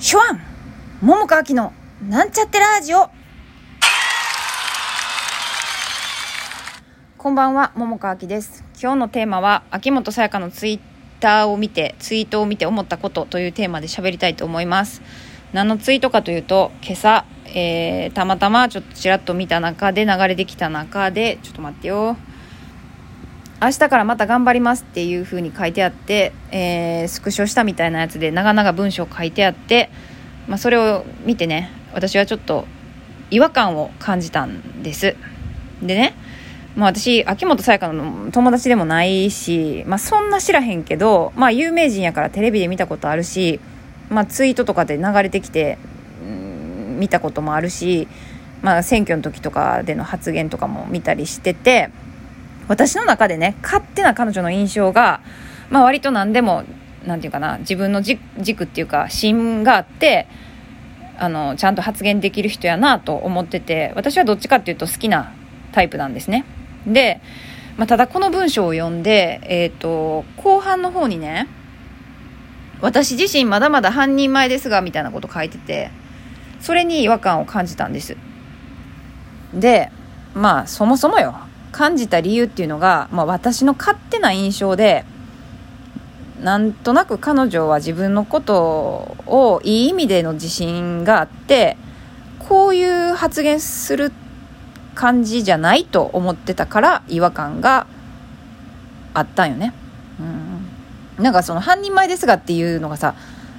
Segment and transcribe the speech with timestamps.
[0.00, 0.40] シュワン
[1.02, 1.72] 桃川きの
[2.08, 3.10] なんちゃってラジオ。
[7.16, 8.62] こんばんは桃川きです。
[8.80, 10.80] 今日のテーマは秋元さやかのツイッ
[11.18, 15.02] ターを見てツイートを見て思ったことというテーマで喋りたいと思います。
[15.52, 22.16] 何のツイートかというと今朝、えー、たまたまちょっとちらっと見た中で流れてきた中でちょっと待ってよ。
[23.60, 29.90] 明日からまた頑張りますっていう風に書いてあって、えー、スクショしたみたいなやつで長々文章書いてあって、
[30.46, 32.66] まあ、それを見てね私はちょっと
[33.32, 35.16] 違和感を感じたんです。
[35.82, 36.14] でね、
[36.76, 43.58] まあ、私秋元才加の友達でもないし、まあ、そんな知らへんけど、まあ、有名人やからテレビで見たことあるし、
[44.08, 45.78] まあ、ツイートとかで流れてきて、
[46.22, 48.06] うん、見たこともあるし、
[48.62, 51.90] まあ、選挙の時とかでの発言とかも見たりしてて
[52.68, 55.20] 私の中でね、勝手な彼女の印象が、
[55.70, 56.64] まあ割と何でも、
[57.06, 60.28] なんていうかな、自分の軸っていうか、芯があって、
[61.18, 65.32] あの、ちゃんと発言できる人やなと思ってて、私はどっちかっていうと好きな
[65.72, 66.44] タイプなんですね。
[66.86, 67.20] で、
[67.76, 71.48] まあ、ただこの文章を読んで、えっ、ー、と、後半の方にね、
[72.80, 75.90] 私自身まだまだ半人前ですが、みたいなこと書いてて、
[76.60, 78.16] それに違和感を感じたんです。
[79.54, 79.90] で、
[80.34, 81.47] まあ、そもそもよ。
[81.72, 85.04] 感じた理由っていうのが、まあ、私の勝手な印象で
[86.40, 91.76] なんとなく彼女は自分のことをいい意味での自信があって
[92.38, 94.12] こういう発言する
[94.94, 97.86] 感じじゃないと思ってたから違和感が
[99.14, 99.72] あったんよね。
[101.18, 103.14] うん、なんかその半人前ですがっていうのがさ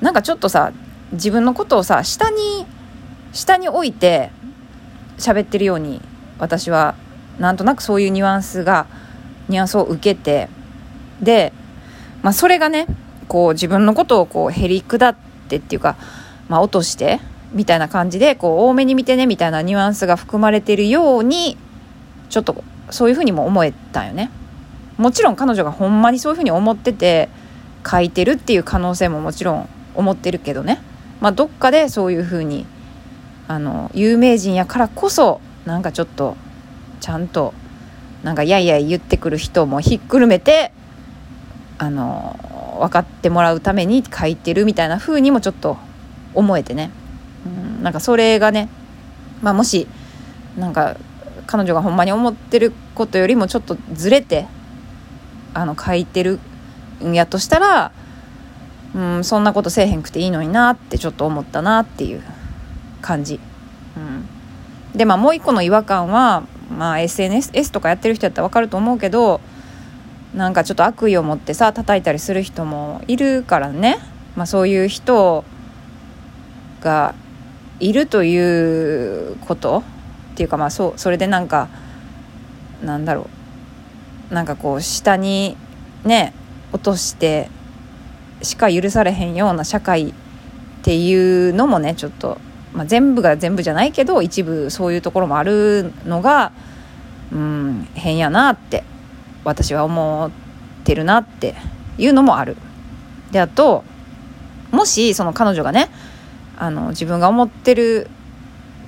[0.00, 0.72] なんかちょっとさ
[1.12, 2.66] 自分のことをさ下に
[3.32, 4.30] 下に置いて
[5.18, 6.00] 喋ってるように
[6.38, 6.94] 私は
[7.40, 8.86] なんとなくそういうニュアンスが
[9.48, 10.48] ニュアンスを受けて
[11.20, 11.52] で、
[12.22, 12.86] まあ、それがね
[13.26, 15.16] こう自分のことをこうへりくだっ
[15.48, 15.96] てっていうか、
[16.48, 17.20] まあ、落として
[17.52, 21.56] みたいな感じでこう多めに見てねみたいなニュアンスが含まれてるように
[22.28, 24.30] ちょっとそういうふうにも思えたんよね。
[24.98, 27.30] もちろん彼女がほんまにそういうふうに思ってて
[27.88, 30.80] 書いてるっていう可能性ももちろん思ってるけどね、
[31.20, 32.66] まあ、どっかでそういうふうに
[33.48, 36.36] あの有名人やからこそなんかちょっと
[37.00, 37.54] ちゃんと
[38.22, 40.72] なんかやいやい言ってくる人もひっくるめて
[41.78, 42.38] あの
[42.78, 45.78] 分かってもらうために書いてるみたいな風にもちょっと
[46.34, 46.90] 思えてね、
[47.46, 47.48] う
[47.80, 48.68] ん、なんかそれがね、
[49.42, 49.86] まあ、もし
[50.58, 50.96] なんか
[51.46, 54.46] 彼女がほんまに思ってることよりもちょっとずれて
[55.54, 56.38] あの書いてる
[57.02, 57.92] んやとしたら、
[58.94, 62.22] うん、そんなことせえへんくていいのになってちょっと思ったなっていう
[63.00, 63.40] 感じ。
[63.96, 64.28] うん、
[64.96, 69.40] でまあもう一個の違和感はまあ SNS とかやってる人やったら分かると思うけど
[70.34, 73.98] なんかちょっと悪意を持ってさ叩いたりする人もいるからね、
[74.36, 75.44] まあ、そういう人
[76.80, 77.14] が
[77.80, 79.82] いるということ。
[80.30, 81.68] っていうかまあそうそれでなんか
[82.82, 83.28] なんだろ
[84.30, 84.34] う。
[84.34, 85.56] なんかこう下に
[86.04, 86.32] ね
[86.72, 87.50] 落として
[88.40, 90.12] しか許されへんような社会っ
[90.82, 92.38] ていうのもねちょっと
[92.72, 96.52] まあ、全部が全部じゃないけど一部そういうところもあるのが
[97.32, 98.84] うん変やなって
[99.44, 100.30] 私は思っ
[100.84, 101.54] てるなって
[101.98, 102.56] いうのもある。
[103.32, 103.84] であと
[104.70, 105.90] もしその彼女がね
[106.58, 108.08] あの自分が思ってる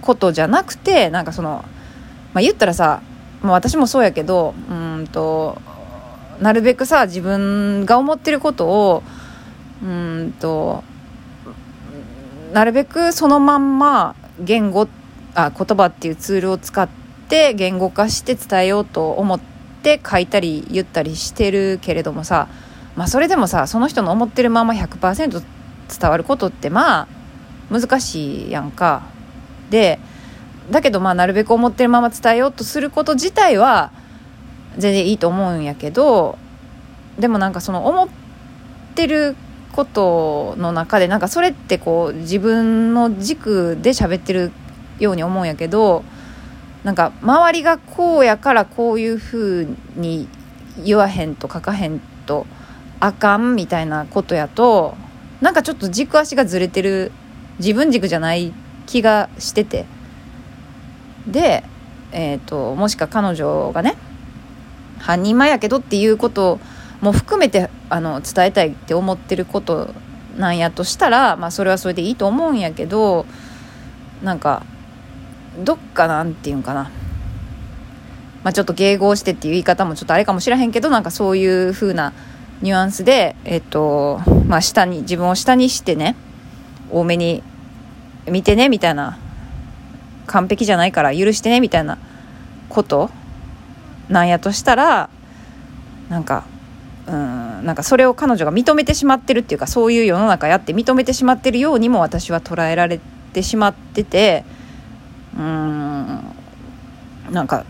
[0.00, 1.64] ことじゃなくてなんかその、
[2.34, 3.02] まあ、言ったらさ、
[3.42, 5.58] まあ、私もそうやけどうんと
[6.40, 9.02] なるべくさ自分が思ってることを
[9.82, 10.84] うんと
[12.52, 14.86] なるべくそのまんま言語
[15.34, 16.88] あ言葉っていうツールを使っ
[17.28, 19.40] て言語化して伝えようと思っ
[19.82, 22.48] て書いたり言ったりしてるけれどもさ、
[22.94, 25.42] まあ、それでもさその人の思ってるまま100%
[25.98, 27.08] 伝わることってまあ
[27.70, 29.02] 難しいやんか。
[29.70, 29.98] で
[30.70, 33.90] だけどまあなるべく思ってるまま伝えようとすること自体は
[34.76, 36.38] 全然いいと思うんやけど
[37.18, 38.08] でもなんかその思っ
[38.94, 39.36] てる
[39.72, 44.52] ことの中でなんかそれってこう自分の軸で喋ってる
[44.98, 46.04] ように思うんやけど
[46.84, 50.28] なんか周りがこうやからこういうふうに
[50.84, 52.46] 言わへんと書かへんと
[53.00, 54.94] あかんみたいなことやと
[55.40, 57.12] なんかちょっと軸足がずれてる
[57.58, 58.52] 自分軸じゃない
[58.86, 59.86] 気がしてて。
[61.26, 61.62] で、
[62.10, 63.96] えーと、もしか彼女がね
[64.98, 66.60] 半人前やけどっていうことを
[67.02, 69.90] も含めてあの伝えたいって思ってること
[70.38, 73.26] なんやとしたら、まあ、それはそれでいいと思うんやけど
[74.22, 74.64] なんか
[75.58, 76.90] どっかなんていうんかな、
[78.44, 82.14] まあ、ちょっと迎合してっていう言い方もちょっとあれかもしれへんけどなんかそういう風な
[82.62, 86.14] ニュアンスで、えっとまあ、下に自分を下にしてね
[86.90, 87.42] 多めに
[88.26, 89.18] 見てねみたいな
[90.26, 91.98] 完璧じゃないから許してねみたいな
[92.68, 93.10] こと
[94.08, 95.10] なんやとしたら
[96.08, 96.44] なんか
[97.06, 103.00] うんなんかそれを彼女が認めてしまってるっていうかそういう世の中やって認めてしまってるようにも私は捉えられ
[103.32, 104.44] てしまってて
[105.36, 106.20] うん
[107.30, 107.64] なんか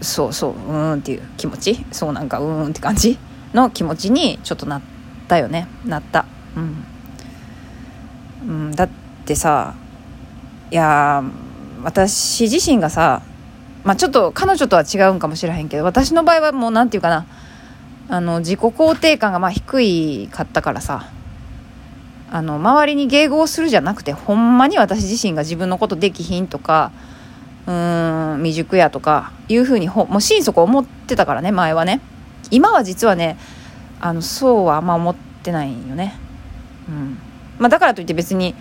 [0.00, 3.18] そうそううーんっていう気持ちそうなんかうーんって感じ
[3.54, 4.82] の気持ちにちょっとなっ
[5.28, 5.68] たよね。
[5.84, 6.26] なった。
[6.56, 6.84] うん、
[8.48, 8.88] うん、だっ
[9.24, 9.74] てさ
[10.70, 11.22] いや
[11.82, 13.22] 私自身がさ
[13.84, 17.26] まあちょっと彼女とは違うんかもしれへんけど私の場合はもう何て言うかな
[18.08, 21.10] あの自己肯定感がまあ低いかったからさ。
[22.34, 26.90] あの周りに迎合するじゃなくてほんまに私自身が自分のことできひんとか
[27.68, 32.00] うーん未熟やとかいうふうにほもう心底思ってたからね前はね。
[32.50, 33.38] 今は実はね
[34.00, 36.18] あのそうはあんま思ってないよね。
[36.88, 37.18] うん。
[37.60, 38.56] まあだからといって別に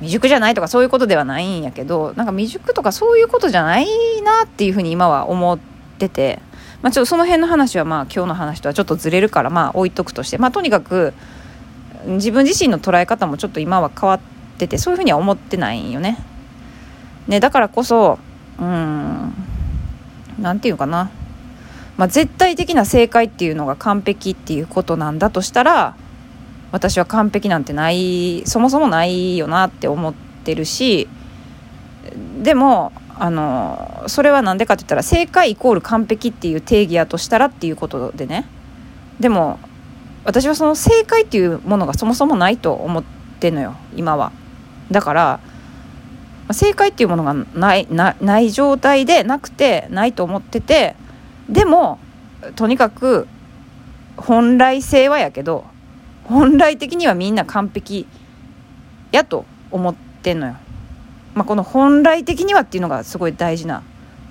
[0.00, 3.86] 未熟じゃないとかそういうことではないんやけどなんか未熟とかそういうことじゃない
[4.24, 5.58] なっていうふうに今は思っ
[5.98, 6.40] てて、
[6.84, 11.14] まあ、ちょっとその辺の話はまあ今日の話とはちょっとずれるからまあ置いとくとしてまあとにかく
[12.04, 14.20] 自分自身の捉え方もちょっと今は変わっ
[14.58, 16.18] ててそういうふうには思ってないよね。
[17.26, 18.18] ねだからこそ
[18.60, 19.32] うん
[20.38, 21.10] 何て言うかな、
[21.96, 25.96] まあ、絶対的な正解っていうのが完璧っていうことなんだとしたら
[26.70, 30.12] 私は完璧なんてないそもそもないよなって思っ
[30.44, 31.08] てるし
[32.42, 38.46] でもあのそれは何でかって言ったら正解イコール完璧っていう定義やとしたらっていうことでね
[39.20, 39.58] でも
[40.24, 43.04] 私はその正解っていうものがそもそもないと思っ
[43.40, 44.32] てんのよ今は
[44.90, 45.40] だから
[46.52, 50.96] 正解っていうものがないない状態でなくてないと思ってて
[51.48, 51.98] でも
[52.56, 53.26] とにかく
[54.16, 55.64] 本来性はやけど
[56.24, 58.06] 本来的にはみんな完璧
[59.12, 60.56] やと思ってんのよ。
[61.34, 63.82] まあ、この本来的にはっていうのがすごい大事な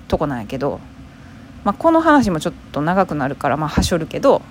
[0.08, 0.80] とこなんやけど、
[1.64, 4.42] まあ、この話もちょっと長くなるからまあはしょるけど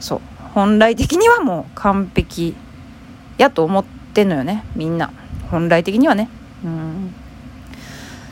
[0.00, 0.20] そう
[0.54, 2.56] 本来的にはもう完璧
[3.36, 5.12] やと思ってんのよねみんな。
[5.50, 6.28] 本来的にはね。
[6.64, 7.14] うん。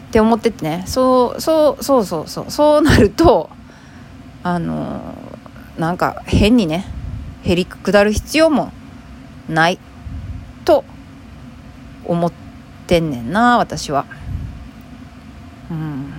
[0.09, 0.85] って思っててね。
[0.87, 3.51] そうそうそうそうそうそうなると
[4.43, 5.15] あの
[5.79, 6.87] なんか変にね
[7.43, 8.73] へりくだる必要も
[9.49, 9.79] ない
[10.65, 10.85] と
[12.05, 12.46] 思って
[12.87, 14.07] てんねんな私は。
[15.71, 16.13] うん。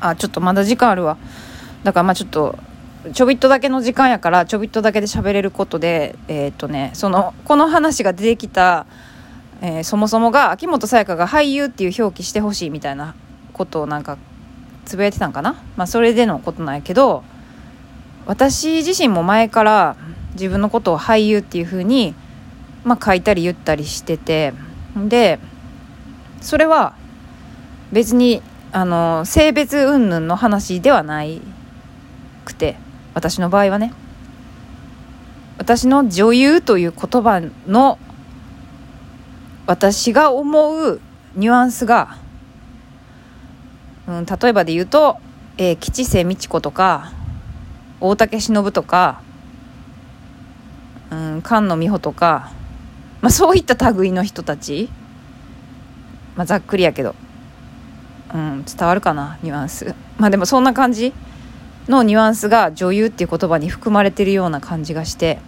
[0.00, 1.16] あちょっとまだ時間あるわ。
[1.82, 2.58] だからまあちょっと
[3.12, 8.86] ちょびっとだけの時間やからちょびっとだけで喋れることでえっ、とねそのこの話が出てきた、
[9.60, 13.14] えー、そもそもが秋元才加が俳優っていう表記してほしいみたいな
[13.52, 14.16] ことをなんか
[14.86, 15.62] つぶやいてたんかな？
[15.76, 17.24] まあそれでのことなんやけど
[18.24, 19.96] 私自身も前から
[20.32, 22.14] 自分のことを俳優っていう風に
[22.84, 24.54] まあ書いたり言ったりしてて
[24.96, 25.38] で
[26.40, 26.94] それは
[27.92, 28.42] 別に
[28.72, 31.40] あの性別云々の話ではない
[32.44, 32.76] くて
[33.14, 33.92] 私の場合はね。
[35.56, 37.98] 私の女優という言葉の
[39.66, 41.00] 私が思う
[41.36, 42.18] ニュアンスが、
[44.08, 45.18] うん、例えばで言うと、
[45.56, 47.12] えー、吉瀬美智子とか
[48.00, 49.22] 大竹しのぶとか、
[51.10, 52.52] うん、菅野美穂とか、
[53.24, 54.90] まあ、そういった類の人たち、
[56.36, 57.14] まあ、ざっくりやけど、
[58.34, 59.94] うん、伝わるかなニュアンス。
[60.18, 61.14] まあでもそんな感じ
[61.88, 65.38] のニュアンスが女優っていう言葉に含まれてるような感じがして。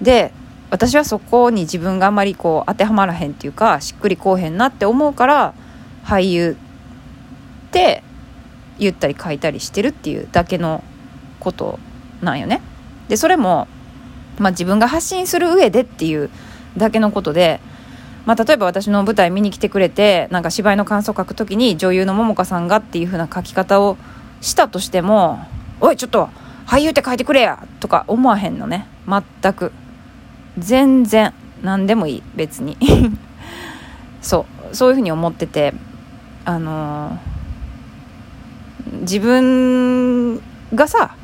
[0.00, 0.32] で
[0.70, 5.54] 私はそこに自分があんまりこう当てはまらへんっていうかしっくりこうへんなって思うから
[6.04, 6.56] 俳優
[7.66, 8.04] って
[8.78, 10.84] 言ったり書いたりしてるっていうだけの
[11.40, 11.80] こと
[12.20, 12.62] なんよね。
[13.08, 13.66] でそれも、
[14.38, 16.30] まあ、自分が発信する上でっていう
[16.76, 17.60] だけのことで、
[18.24, 23.96] まあ、例えば私の舞台見に来てくれてなんか芝居の感想を書くときに女優の桃香さんがっていう風な書き方を
[24.40, 25.44] したとしても
[25.80, 26.28] 「おいちょっと
[26.66, 28.86] 俳優って書いてくれや!」とか思わへんのね。
[29.08, 29.72] 全く。
[30.58, 32.22] 全然何でもいい。
[32.36, 32.76] 別に。
[34.22, 34.76] そう。
[34.76, 35.74] そういうふうに思ってて
[36.44, 40.40] あのー、自分
[40.74, 41.14] がさ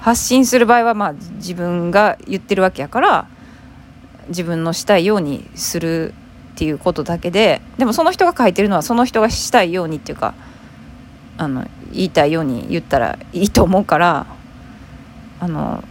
[0.00, 3.26] 発信する場合はまあ自分が言ってるわけやから
[4.28, 6.14] 自分のしたいようにする
[6.54, 10.34] っていうことだけででもその人が書いてるのはその人がしたいようにっていうか
[11.38, 14.26] あの言いたいように言ったらいいと思うから
[15.40, 15.82] あの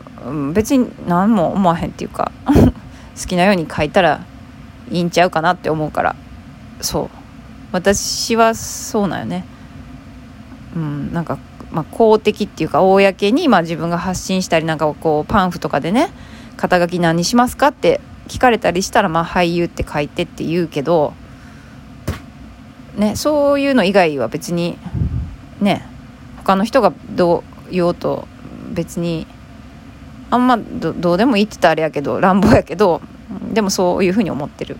[0.54, 4.22] 別に何も思わへんっていうか 好きなように書いたら
[4.90, 6.16] いいんちゃうかなって思うから
[6.80, 7.22] そう。
[7.72, 9.46] 私はそうなんよね。
[10.76, 11.38] うんなんか
[11.72, 16.10] まあ、公的っていうか公にまあ自分が発信したりなんかこうパンフとかでね
[16.58, 21.14] 肩書き何にしますかって聞かれたりしたらまあ俳優って書いてって言うけど
[22.96, 24.78] ねそういうの以外は別に
[25.60, 25.86] ね
[26.38, 28.30] 他の人がどう言おうと
[28.72, 29.28] 別に
[30.30, 33.02] あんまどどうでもいいって言ったらあれやけど乱暴やけど
[33.52, 34.78] でもそういうふうに思ってる、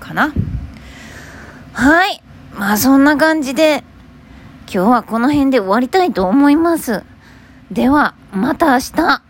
[0.00, 0.32] かな。
[1.72, 2.22] はい。
[2.54, 3.84] まあそんな感じで
[4.72, 7.04] 今日はこの辺で終わりたいと思います。
[7.70, 9.27] ではまた明日。